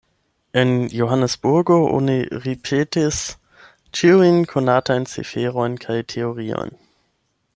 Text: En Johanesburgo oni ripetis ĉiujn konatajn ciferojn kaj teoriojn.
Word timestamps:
En 0.59 0.71
Johanesburgo 0.99 1.75
oni 1.97 2.15
ripetis 2.45 3.21
ĉiujn 3.99 4.41
konatajn 4.55 5.07
ciferojn 5.13 5.79
kaj 5.87 5.99
teoriojn. 6.15 6.75